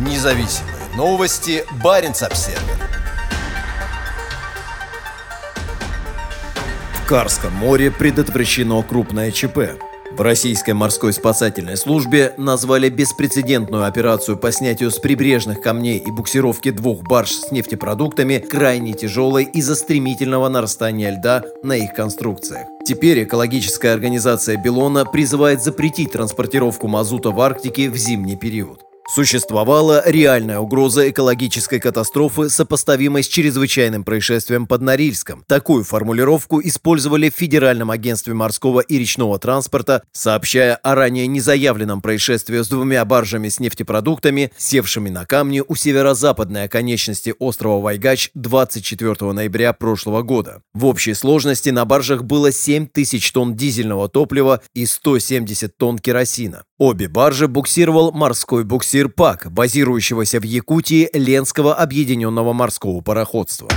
Независимые 0.00 0.76
новости. 0.96 1.62
Барин 1.84 2.12
обсерва 2.12 2.58
В 6.94 7.06
Карском 7.06 7.52
море 7.52 7.90
предотвращено 7.90 8.82
крупное 8.82 9.30
ЧП. 9.30 9.58
В 10.12 10.22
российской 10.22 10.72
морской 10.72 11.12
спасательной 11.12 11.76
службе 11.76 12.32
назвали 12.38 12.88
беспрецедентную 12.88 13.84
операцию 13.84 14.38
по 14.38 14.50
снятию 14.52 14.90
с 14.90 14.98
прибрежных 14.98 15.60
камней 15.60 15.98
и 15.98 16.10
буксировке 16.10 16.72
двух 16.72 17.02
барж 17.02 17.32
с 17.32 17.50
нефтепродуктами 17.50 18.38
крайне 18.38 18.94
тяжелой 18.94 19.44
из-за 19.44 19.74
стремительного 19.74 20.48
нарастания 20.48 21.10
льда 21.10 21.44
на 21.62 21.76
их 21.76 21.92
конструкциях. 21.92 22.66
Теперь 22.86 23.24
экологическая 23.24 23.92
организация 23.92 24.56
Белона 24.56 25.04
призывает 25.04 25.62
запретить 25.62 26.12
транспортировку 26.12 26.88
мазута 26.88 27.32
в 27.32 27.40
Арктике 27.40 27.90
в 27.90 27.96
зимний 27.98 28.36
период. 28.36 28.89
Существовала 29.12 30.04
реальная 30.06 30.60
угроза 30.60 31.10
экологической 31.10 31.80
катастрофы, 31.80 32.48
сопоставимой 32.48 33.24
с 33.24 33.26
чрезвычайным 33.26 34.04
происшествием 34.04 34.68
под 34.68 34.82
Норильском. 34.82 35.42
Такую 35.48 35.82
формулировку 35.82 36.60
использовали 36.62 37.28
в 37.28 37.34
Федеральном 37.34 37.90
агентстве 37.90 38.34
морского 38.34 38.78
и 38.78 38.98
речного 38.98 39.40
транспорта, 39.40 40.04
сообщая 40.12 40.76
о 40.76 40.94
ранее 40.94 41.26
незаявленном 41.26 42.02
происшествии 42.02 42.62
с 42.62 42.68
двумя 42.68 43.04
баржами 43.04 43.48
с 43.48 43.58
нефтепродуктами, 43.58 44.52
севшими 44.56 45.08
на 45.08 45.26
камни 45.26 45.60
у 45.66 45.74
северо-западной 45.74 46.62
оконечности 46.62 47.34
острова 47.40 47.80
Вайгач 47.80 48.30
24 48.34 49.32
ноября 49.32 49.72
прошлого 49.72 50.22
года. 50.22 50.62
В 50.72 50.86
общей 50.86 51.14
сложности 51.14 51.70
на 51.70 51.84
баржах 51.84 52.22
было 52.22 52.52
7 52.52 52.86
тысяч 52.86 53.32
тонн 53.32 53.56
дизельного 53.56 54.08
топлива 54.08 54.62
и 54.72 54.86
170 54.86 55.76
тонн 55.76 55.98
керосина. 55.98 56.62
Обе 56.80 57.08
баржи 57.08 57.46
буксировал 57.46 58.10
морской 58.10 58.64
буксир 58.64 59.10
ПАК, 59.10 59.52
базирующегося 59.52 60.40
в 60.40 60.44
Якутии 60.44 61.10
Ленского 61.12 61.74
объединенного 61.74 62.54
морского 62.54 63.02
пароходства. 63.02 63.68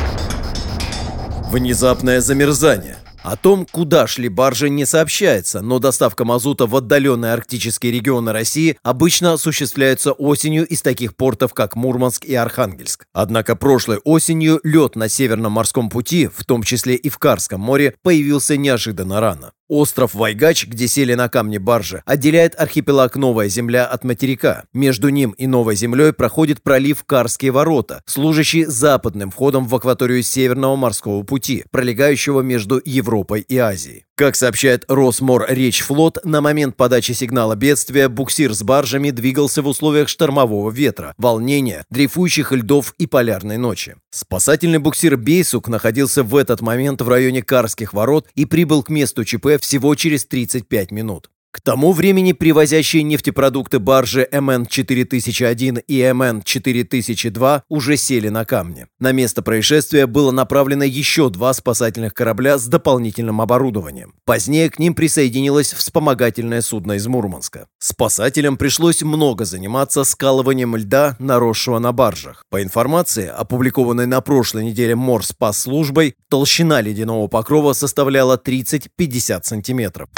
Внезапное 1.52 2.22
замерзание. 2.22 2.96
О 3.22 3.36
том, 3.36 3.68
куда 3.70 4.08
шли 4.08 4.30
баржи, 4.30 4.70
не 4.70 4.86
сообщается, 4.86 5.60
но 5.60 5.80
доставка 5.80 6.24
мазута 6.24 6.66
в 6.66 6.78
отдаленные 6.78 7.34
арктические 7.34 7.92
регионы 7.92 8.32
России 8.32 8.78
обычно 8.84 9.34
осуществляется 9.34 10.14
осенью 10.14 10.66
из 10.66 10.82
таких 10.82 11.18
портов, 11.18 11.54
как 11.54 11.76
Мурманск 11.76 12.24
и 12.24 12.36
Архангельск. 12.36 13.06
Однако 13.12 13.58
прошлой 13.58 13.98
осенью 14.06 14.62
лед 14.64 14.96
на 14.96 15.10
Северном 15.10 15.52
морском 15.52 15.90
пути, 15.90 16.28
в 16.28 16.46
том 16.46 16.64
числе 16.64 16.96
и 16.96 17.10
в 17.10 17.18
Карском 17.18 17.60
море, 17.60 17.96
появился 18.02 18.56
неожиданно 18.56 19.20
рано. 19.20 19.52
Остров 19.70 20.14
Вайгач, 20.14 20.68
где 20.68 20.88
сели 20.88 21.14
на 21.14 21.30
камни 21.30 21.58
баржи, 21.58 22.04
отделяет 22.06 22.60
архипелаг 22.60 23.16
Новая 23.16 23.48
Земля 23.48 23.86
от 23.86 24.04
материка. 24.04 24.66
Между 24.74 25.10
ним 25.10 25.32
и 25.32 25.48
Новой 25.48 25.76
Землей 25.76 26.14
проходит 26.14 26.62
пролив 26.62 27.04
Карские 27.06 27.52
ворота, 27.52 28.02
служащий 28.06 28.66
западным 28.66 29.32
входом 29.32 29.68
в 29.68 29.76
акваторию 29.76 30.22
Северного 30.22 30.76
морского 30.76 31.24
пути, 31.24 31.64
пролегающего 31.72 32.42
между 32.42 32.82
Европой 32.84 33.42
и 33.42 33.58
Азией. 33.58 34.06
Как 34.16 34.36
сообщает 34.36 34.86
Росмор 34.88 35.48
Речфлот, 35.50 36.20
на 36.24 36.40
момент 36.40 36.78
подачи 36.78 37.14
сигнала 37.14 37.56
бедствия 37.56 38.10
буксир 38.10 38.54
с 38.54 38.62
баржами 38.62 39.10
двигался 39.10 39.64
в 39.64 39.68
условиях 39.68 40.08
штормового 40.08 40.70
ветра, 40.70 41.16
волнения, 41.18 41.84
дрейфующих 41.90 42.52
льдов 42.52 42.94
и 43.00 43.08
полярной 43.08 43.58
ночи. 43.58 43.96
Спасательный 44.12 44.78
буксир 44.78 45.18
«Бейсук» 45.18 45.68
находился 45.68 46.22
в 46.22 46.36
этот 46.36 46.62
момент 46.62 47.02
в 47.02 47.10
районе 47.10 47.42
Карских 47.42 47.94
ворот 47.94 48.28
и 48.36 48.46
прибыл 48.46 48.84
к 48.84 48.90
месту 48.90 49.26
ЧП 49.26 49.60
всего 49.60 49.96
через 49.96 50.28
35 50.28 50.92
минут. 50.92 51.32
К 51.54 51.62
тому 51.62 51.92
времени 51.92 52.34
привозящие 52.34 53.04
нефтепродукты 53.04 53.78
баржи 53.78 54.28
МН-4001 54.32 55.84
и 55.88 56.02
МН-4002 56.02 57.62
уже 57.70 57.96
сели 57.96 58.30
на 58.30 58.44
камни. 58.44 58.88
На 59.00 59.12
место 59.12 59.44
происшествия 59.44 60.08
было 60.08 60.32
направлено 60.32 60.84
еще 60.84 61.30
два 61.30 61.54
спасательных 61.54 62.16
корабля 62.16 62.58
с 62.58 62.66
дополнительным 62.66 63.40
оборудованием. 63.40 64.16
Позднее 64.26 64.72
к 64.72 64.80
ним 64.80 64.96
присоединилось 64.96 65.74
вспомогательное 65.74 66.62
судно 66.62 66.94
из 66.94 67.06
Мурманска. 67.06 67.68
Спасателям 67.78 68.58
пришлось 68.58 69.04
много 69.04 69.46
заниматься 69.46 70.06
скалыванием 70.06 70.76
льда, 70.76 71.16
наросшего 71.20 71.78
на 71.78 71.92
баржах. 71.92 72.46
По 72.50 72.64
информации, 72.64 73.28
опубликованной 73.28 74.08
на 74.08 74.22
прошлой 74.22 74.66
неделе 74.66 74.96
Морспас-службой, 74.96 76.16
толщина 76.30 76.82
ледяного 76.82 77.28
покрова 77.28 77.74
составляла 77.74 78.42
30-50 78.44 79.44
сантиметров. 79.44 80.10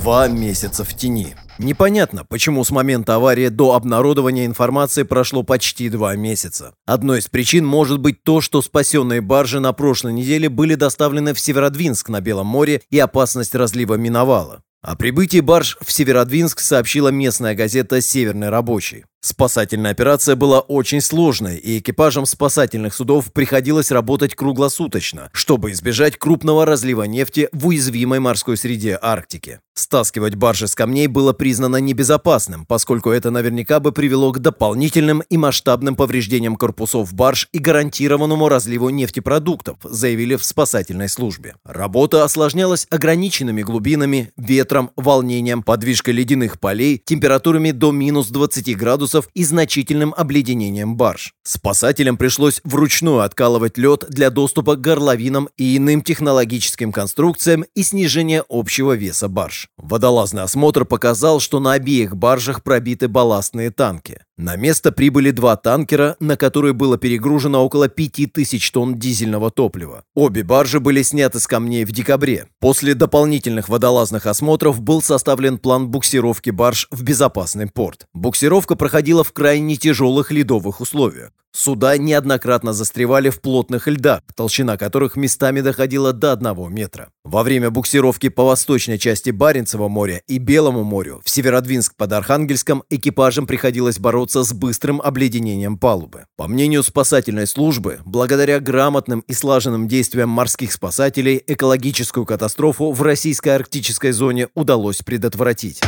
Два 0.00 0.28
месяца 0.28 0.82
в 0.82 0.94
тени. 0.94 1.34
Непонятно, 1.58 2.24
почему 2.24 2.64
с 2.64 2.70
момента 2.70 3.16
аварии 3.16 3.48
до 3.48 3.74
обнародования 3.74 4.46
информации 4.46 5.02
прошло 5.02 5.42
почти 5.42 5.90
два 5.90 6.16
месяца. 6.16 6.72
Одной 6.86 7.18
из 7.18 7.28
причин 7.28 7.66
может 7.66 8.00
быть 8.00 8.22
то, 8.22 8.40
что 8.40 8.62
спасенные 8.62 9.20
баржи 9.20 9.60
на 9.60 9.74
прошлой 9.74 10.14
неделе 10.14 10.48
были 10.48 10.74
доставлены 10.74 11.34
в 11.34 11.40
Северодвинск 11.40 12.08
на 12.08 12.22
Белом 12.22 12.46
море 12.46 12.80
и 12.88 12.98
опасность 12.98 13.54
разлива 13.54 13.96
миновала. 13.96 14.62
О 14.80 14.96
прибытии 14.96 15.40
барж 15.40 15.76
в 15.82 15.92
Северодвинск 15.92 16.60
сообщила 16.60 17.08
местная 17.08 17.54
газета 17.54 18.00
«Северный 18.00 18.48
рабочий». 18.48 19.04
Спасательная 19.22 19.90
операция 19.90 20.34
была 20.34 20.60
очень 20.60 21.02
сложной, 21.02 21.58
и 21.58 21.78
экипажам 21.78 22.24
спасательных 22.24 22.94
судов 22.94 23.30
приходилось 23.34 23.90
работать 23.90 24.34
круглосуточно, 24.34 25.28
чтобы 25.34 25.72
избежать 25.72 26.16
крупного 26.16 26.64
разлива 26.64 27.02
нефти 27.02 27.50
в 27.52 27.66
уязвимой 27.66 28.18
морской 28.18 28.56
среде 28.56 28.98
Арктики. 29.00 29.60
Стаскивать 29.74 30.36
баржи 30.36 30.68
с 30.68 30.74
камней 30.74 31.06
было 31.06 31.32
признано 31.32 31.76
небезопасным, 31.76 32.64
поскольку 32.64 33.10
это 33.10 33.30
наверняка 33.30 33.78
бы 33.78 33.92
привело 33.92 34.32
к 34.32 34.38
дополнительным 34.38 35.20
и 35.20 35.36
масштабным 35.36 35.96
повреждениям 35.96 36.56
корпусов 36.56 37.12
барж 37.12 37.48
и 37.52 37.58
гарантированному 37.58 38.48
разливу 38.48 38.88
нефтепродуктов, 38.90 39.76
заявили 39.82 40.36
в 40.36 40.44
спасательной 40.44 41.08
службе. 41.08 41.56
Работа 41.64 42.24
осложнялась 42.24 42.86
ограниченными 42.90 43.62
глубинами, 43.62 44.32
ветром, 44.36 44.90
волнением, 44.96 45.62
подвижкой 45.62 46.14
ледяных 46.14 46.58
полей, 46.58 47.00
температурами 47.04 47.70
до 47.70 47.90
минус 47.90 48.28
20 48.28 48.76
градусов 48.76 49.09
градусов 49.10 49.28
и 49.34 49.44
значительным 49.44 50.14
обледенением 50.16 50.96
барж. 50.96 51.34
Спасателям 51.42 52.16
пришлось 52.16 52.60
вручную 52.64 53.20
откалывать 53.20 53.78
лед 53.78 54.04
для 54.08 54.30
доступа 54.30 54.76
к 54.76 54.80
горловинам 54.80 55.48
и 55.56 55.76
иным 55.76 56.02
технологическим 56.02 56.92
конструкциям 56.92 57.64
и 57.74 57.82
снижения 57.82 58.44
общего 58.48 58.96
веса 58.96 59.28
барж. 59.28 59.68
Водолазный 59.76 60.42
осмотр 60.42 60.84
показал, 60.84 61.40
что 61.40 61.60
на 61.60 61.72
обеих 61.72 62.16
баржах 62.16 62.62
пробиты 62.62 63.08
балластные 63.08 63.70
танки. 63.70 64.20
На 64.40 64.56
место 64.56 64.90
прибыли 64.90 65.32
два 65.32 65.54
танкера, 65.56 66.16
на 66.18 66.34
которые 66.34 66.72
было 66.72 66.96
перегружено 66.96 67.62
около 67.62 67.88
5000 67.88 68.70
тонн 68.70 68.94
дизельного 68.94 69.50
топлива. 69.50 70.04
Обе 70.14 70.42
баржи 70.44 70.80
были 70.80 71.02
сняты 71.02 71.40
с 71.40 71.46
камней 71.46 71.84
в 71.84 71.92
декабре. 71.92 72.46
После 72.58 72.94
дополнительных 72.94 73.68
водолазных 73.68 74.24
осмотров 74.24 74.80
был 74.80 75.02
составлен 75.02 75.58
план 75.58 75.88
буксировки 75.88 76.48
барж 76.48 76.88
в 76.90 77.02
безопасный 77.02 77.66
порт. 77.66 78.06
Буксировка 78.14 78.76
проходила 78.76 79.24
в 79.24 79.32
крайне 79.34 79.76
тяжелых 79.76 80.30
ледовых 80.30 80.80
условиях. 80.80 81.32
Суда 81.52 81.98
неоднократно 81.98 82.72
застревали 82.72 83.28
в 83.28 83.42
плотных 83.42 83.88
льдах, 83.88 84.22
толщина 84.34 84.78
которых 84.78 85.16
местами 85.16 85.60
доходила 85.60 86.12
до 86.12 86.32
одного 86.32 86.68
метра. 86.68 87.10
Во 87.30 87.44
время 87.44 87.70
буксировки 87.70 88.28
по 88.28 88.42
восточной 88.42 88.98
части 88.98 89.30
Баренцева 89.30 89.86
моря 89.86 90.20
и 90.26 90.38
Белому 90.38 90.82
морю 90.82 91.22
в 91.24 91.30
Северодвинск 91.30 91.94
под 91.94 92.12
Архангельском 92.12 92.82
экипажам 92.90 93.46
приходилось 93.46 94.00
бороться 94.00 94.42
с 94.42 94.52
быстрым 94.52 95.00
обледенением 95.00 95.78
палубы. 95.78 96.26
По 96.36 96.48
мнению 96.48 96.82
спасательной 96.82 97.46
службы, 97.46 98.00
благодаря 98.04 98.58
грамотным 98.58 99.20
и 99.28 99.32
слаженным 99.32 99.86
действиям 99.86 100.28
морских 100.28 100.72
спасателей 100.72 101.40
экологическую 101.46 102.26
катастрофу 102.26 102.90
в 102.90 103.00
российской 103.00 103.50
арктической 103.50 104.10
зоне 104.10 104.48
удалось 104.56 104.98
предотвратить. 104.98 105.80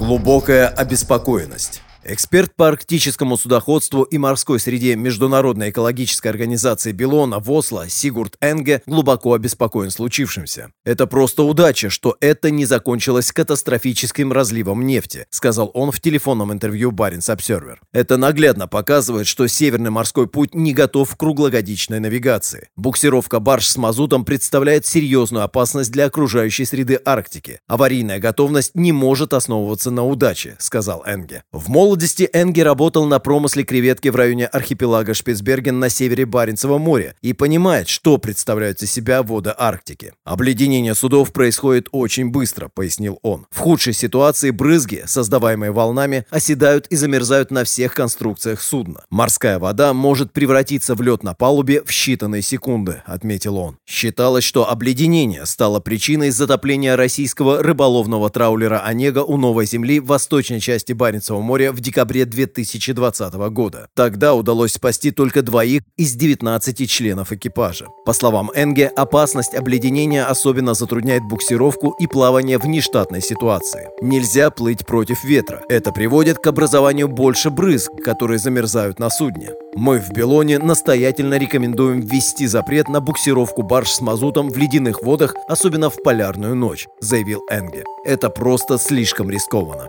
Глубокая 0.00 0.66
обеспокоенность. 0.66 1.80
Эксперт 2.08 2.54
по 2.54 2.68
арктическому 2.68 3.36
судоходству 3.36 4.04
и 4.04 4.16
морской 4.16 4.60
среде 4.60 4.94
Международной 4.94 5.70
экологической 5.70 6.28
организации 6.28 6.92
Белона 6.92 7.40
в 7.40 7.50
Осло 7.50 7.88
Сигурд 7.88 8.36
Энге 8.40 8.80
глубоко 8.86 9.32
обеспокоен 9.32 9.90
случившимся. 9.90 10.70
«Это 10.84 11.08
просто 11.08 11.42
удача, 11.42 11.90
что 11.90 12.16
это 12.20 12.52
не 12.52 12.64
закончилось 12.64 13.32
катастрофическим 13.32 14.32
разливом 14.32 14.86
нефти», 14.86 15.26
сказал 15.30 15.72
он 15.74 15.90
в 15.90 15.98
телефонном 15.98 16.52
интервью 16.52 16.92
Баренц 16.92 17.28
Обсервер. 17.28 17.80
Это 17.92 18.16
наглядно 18.16 18.68
показывает, 18.68 19.26
что 19.26 19.48
Северный 19.48 19.90
морской 19.90 20.28
путь 20.28 20.54
не 20.54 20.74
готов 20.74 21.12
к 21.12 21.18
круглогодичной 21.18 21.98
навигации. 21.98 22.68
Буксировка 22.76 23.40
барж 23.40 23.66
с 23.66 23.76
мазутом 23.76 24.24
представляет 24.24 24.86
серьезную 24.86 25.42
опасность 25.42 25.90
для 25.90 26.04
окружающей 26.04 26.66
среды 26.66 27.00
Арктики. 27.04 27.58
Аварийная 27.66 28.20
готовность 28.20 28.76
не 28.76 28.92
может 28.92 29.32
основываться 29.32 29.90
на 29.90 30.06
удаче, 30.06 30.54
сказал 30.60 31.02
Энге. 31.04 31.42
В 31.50 31.68
молодости 31.68 31.95
молодости 31.96 32.28
Энги 32.34 32.60
работал 32.60 33.06
на 33.06 33.18
промысле 33.18 33.64
креветки 33.64 34.08
в 34.08 34.16
районе 34.16 34.44
архипелага 34.44 35.14
Шпицберген 35.14 35.78
на 35.78 35.88
севере 35.88 36.26
Баренцева 36.26 36.76
моря 36.76 37.14
и 37.22 37.32
понимает, 37.32 37.88
что 37.88 38.18
представляют 38.18 38.82
из 38.82 38.92
себя 38.92 39.22
воды 39.22 39.54
Арктики. 39.56 40.12
Обледенение 40.22 40.94
судов 40.94 41.32
происходит 41.32 41.88
очень 41.92 42.28
быстро, 42.30 42.68
пояснил 42.68 43.18
он. 43.22 43.46
В 43.50 43.60
худшей 43.60 43.94
ситуации 43.94 44.50
брызги, 44.50 45.04
создаваемые 45.06 45.72
волнами, 45.72 46.26
оседают 46.28 46.86
и 46.88 46.96
замерзают 46.96 47.50
на 47.50 47.64
всех 47.64 47.94
конструкциях 47.94 48.60
судна. 48.60 49.04
Морская 49.08 49.58
вода 49.58 49.94
может 49.94 50.34
превратиться 50.34 50.94
в 50.94 51.00
лед 51.00 51.22
на 51.22 51.32
палубе 51.32 51.82
в 51.82 51.88
считанные 51.88 52.42
секунды, 52.42 53.00
отметил 53.06 53.56
он. 53.56 53.78
Считалось, 53.86 54.44
что 54.44 54.68
обледенение 54.68 55.46
стало 55.46 55.80
причиной 55.80 56.28
затопления 56.28 56.94
российского 56.94 57.62
рыболовного 57.62 58.28
траулера 58.28 58.80
«Онега» 58.80 59.20
у 59.20 59.38
Новой 59.38 59.64
Земли 59.64 59.98
в 59.98 60.08
восточной 60.08 60.60
части 60.60 60.92
Баренцева 60.92 61.40
моря 61.40 61.72
в 61.72 61.85
декабре 61.86 62.24
2020 62.24 63.34
года. 63.50 63.88
Тогда 63.94 64.34
удалось 64.34 64.72
спасти 64.72 65.12
только 65.12 65.42
двоих 65.42 65.82
из 65.96 66.14
19 66.14 66.90
членов 66.90 67.32
экипажа. 67.32 67.86
По 68.04 68.12
словам 68.12 68.50
Энге, 68.54 68.88
опасность 68.88 69.54
обледенения 69.54 70.24
особенно 70.24 70.74
затрудняет 70.74 71.22
буксировку 71.22 71.94
и 72.00 72.06
плавание 72.06 72.58
в 72.58 72.66
нештатной 72.66 73.22
ситуации. 73.22 73.88
Нельзя 74.02 74.50
плыть 74.50 74.84
против 74.84 75.22
ветра. 75.24 75.62
Это 75.68 75.92
приводит 75.92 76.38
к 76.38 76.46
образованию 76.48 77.08
больше 77.08 77.50
брызг, 77.50 77.92
которые 78.04 78.38
замерзают 78.38 78.98
на 78.98 79.08
судне. 79.08 79.50
Мы 79.74 80.00
в 80.00 80.10
Белоне 80.10 80.58
настоятельно 80.58 81.34
рекомендуем 81.38 82.00
ввести 82.00 82.46
запрет 82.46 82.88
на 82.88 83.00
буксировку 83.00 83.62
барж 83.62 83.90
с 83.90 84.00
мазутом 84.00 84.50
в 84.50 84.56
ледяных 84.56 85.02
водах, 85.02 85.34
особенно 85.48 85.90
в 85.90 86.02
полярную 86.02 86.56
ночь, 86.56 86.88
заявил 87.00 87.42
Энге. 87.50 87.84
Это 88.04 88.28
просто 88.30 88.78
слишком 88.78 89.30
рискованно. 89.30 89.88